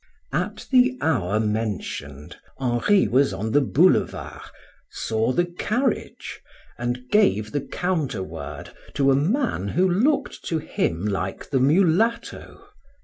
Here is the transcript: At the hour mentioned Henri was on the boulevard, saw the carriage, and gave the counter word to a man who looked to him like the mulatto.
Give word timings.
At 0.33 0.65
the 0.71 0.97
hour 0.99 1.39
mentioned 1.39 2.35
Henri 2.57 3.07
was 3.07 3.33
on 3.33 3.51
the 3.51 3.61
boulevard, 3.61 4.41
saw 4.89 5.31
the 5.31 5.45
carriage, 5.45 6.41
and 6.79 7.07
gave 7.11 7.51
the 7.51 7.61
counter 7.61 8.23
word 8.23 8.71
to 8.95 9.11
a 9.11 9.15
man 9.15 9.67
who 9.67 9.87
looked 9.87 10.43
to 10.45 10.57
him 10.57 11.05
like 11.05 11.51
the 11.51 11.59
mulatto. 11.59 12.65